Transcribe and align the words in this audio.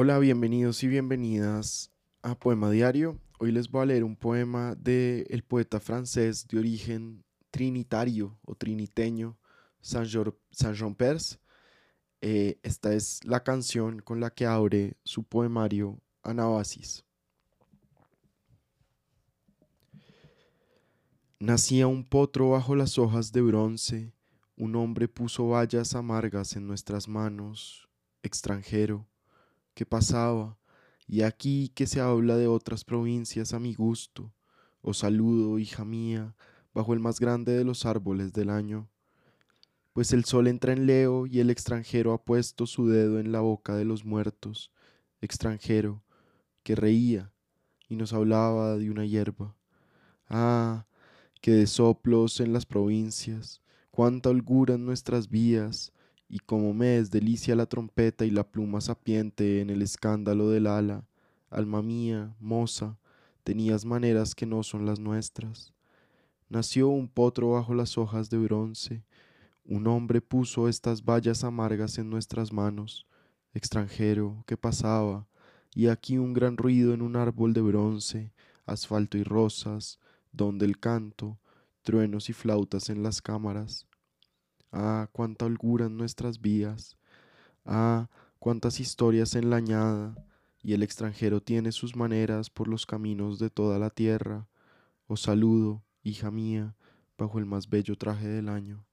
Hola, 0.00 0.20
bienvenidos 0.20 0.84
y 0.84 0.86
bienvenidas 0.86 1.90
a 2.22 2.38
Poema 2.38 2.70
Diario. 2.70 3.20
Hoy 3.40 3.50
les 3.50 3.68
voy 3.68 3.82
a 3.82 3.86
leer 3.86 4.04
un 4.04 4.14
poema 4.14 4.76
del 4.76 5.26
el 5.28 5.42
poeta 5.42 5.80
francés 5.80 6.46
de 6.46 6.56
origen 6.56 7.24
trinitario 7.50 8.38
o 8.46 8.54
triniteño 8.54 9.36
Saint-Jean 9.80 10.94
Perse. 10.94 11.40
Eh, 12.20 12.60
esta 12.62 12.94
es 12.94 13.24
la 13.24 13.42
canción 13.42 13.98
con 13.98 14.20
la 14.20 14.30
que 14.30 14.46
abre 14.46 14.96
su 15.02 15.24
poemario 15.24 16.00
Anabasis. 16.22 17.04
Nacía 21.40 21.88
un 21.88 22.04
potro 22.04 22.50
bajo 22.50 22.76
las 22.76 22.98
hojas 22.98 23.32
de 23.32 23.42
bronce, 23.42 24.14
un 24.54 24.76
hombre 24.76 25.08
puso 25.08 25.48
vallas 25.48 25.96
amargas 25.96 26.54
en 26.54 26.68
nuestras 26.68 27.08
manos, 27.08 27.88
extranjero, 28.22 29.08
que 29.78 29.86
pasaba, 29.86 30.58
y 31.06 31.22
aquí 31.22 31.68
que 31.68 31.86
se 31.86 32.00
habla 32.00 32.36
de 32.36 32.48
otras 32.48 32.84
provincias 32.84 33.54
a 33.54 33.60
mi 33.60 33.74
gusto, 33.74 34.34
os 34.80 34.98
saludo, 34.98 35.60
hija 35.60 35.84
mía, 35.84 36.34
bajo 36.74 36.94
el 36.94 36.98
más 36.98 37.20
grande 37.20 37.56
de 37.56 37.62
los 37.62 37.86
árboles 37.86 38.32
del 38.32 38.50
año, 38.50 38.90
pues 39.92 40.12
el 40.12 40.24
sol 40.24 40.48
entra 40.48 40.72
en 40.72 40.86
Leo 40.86 41.26
y 41.26 41.38
el 41.38 41.48
extranjero 41.48 42.12
ha 42.12 42.24
puesto 42.24 42.66
su 42.66 42.88
dedo 42.88 43.20
en 43.20 43.30
la 43.30 43.38
boca 43.38 43.76
de 43.76 43.84
los 43.84 44.04
muertos, 44.04 44.72
extranjero, 45.20 46.02
que 46.64 46.74
reía 46.74 47.32
y 47.88 47.94
nos 47.94 48.12
hablaba 48.12 48.76
de 48.78 48.90
una 48.90 49.06
hierba. 49.06 49.54
Ah, 50.28 50.88
que 51.40 51.52
de 51.52 51.68
soplos 51.68 52.40
en 52.40 52.52
las 52.52 52.66
provincias, 52.66 53.62
cuánta 53.92 54.30
holgura 54.30 54.74
en 54.74 54.84
nuestras 54.84 55.28
vías, 55.28 55.92
y 56.28 56.40
como 56.40 56.74
me 56.74 56.86
desdelicia 56.86 57.56
la 57.56 57.66
trompeta 57.66 58.24
y 58.24 58.30
la 58.30 58.44
pluma 58.44 58.80
sapiente 58.80 59.60
en 59.60 59.70
el 59.70 59.82
escándalo 59.82 60.50
del 60.50 60.66
ala, 60.66 61.04
alma 61.50 61.82
mía, 61.82 62.34
moza, 62.38 62.98
tenías 63.44 63.84
maneras 63.84 64.34
que 64.34 64.44
no 64.44 64.62
son 64.62 64.84
las 64.84 65.00
nuestras. 65.00 65.72
Nació 66.50 66.88
un 66.88 67.08
potro 67.08 67.52
bajo 67.52 67.74
las 67.74 67.96
hojas 67.96 68.28
de 68.28 68.38
bronce, 68.38 69.04
un 69.64 69.86
hombre 69.86 70.20
puso 70.20 70.68
estas 70.68 71.04
vallas 71.04 71.44
amargas 71.44 71.98
en 71.98 72.10
nuestras 72.10 72.52
manos, 72.52 73.06
extranjero 73.54 74.44
que 74.46 74.56
pasaba, 74.56 75.26
y 75.74 75.88
aquí 75.88 76.18
un 76.18 76.32
gran 76.32 76.56
ruido 76.56 76.94
en 76.94 77.02
un 77.02 77.16
árbol 77.16 77.52
de 77.52 77.60
bronce, 77.60 78.32
asfalto 78.66 79.16
y 79.18 79.22
rosas, 79.22 79.98
donde 80.32 80.66
el 80.66 80.78
canto, 80.78 81.38
truenos 81.82 82.28
y 82.28 82.32
flautas 82.32 82.90
en 82.90 83.02
las 83.02 83.22
cámaras. 83.22 83.86
Ah, 84.72 85.08
cuánta 85.12 85.46
holgura 85.46 85.86
en 85.86 85.96
nuestras 85.96 86.40
vías. 86.40 86.96
Ah, 87.64 88.08
cuántas 88.38 88.80
historias 88.80 89.34
en 89.34 89.50
y 90.62 90.72
el 90.74 90.82
extranjero 90.82 91.40
tiene 91.40 91.72
sus 91.72 91.96
maneras 91.96 92.50
por 92.50 92.68
los 92.68 92.86
caminos 92.86 93.38
de 93.38 93.50
toda 93.50 93.78
la 93.78 93.90
tierra. 93.90 94.48
Os 95.06 95.22
saludo, 95.22 95.82
hija 96.02 96.30
mía, 96.30 96.74
bajo 97.16 97.38
el 97.38 97.46
más 97.46 97.68
bello 97.68 97.96
traje 97.96 98.28
del 98.28 98.48
año. 98.48 98.87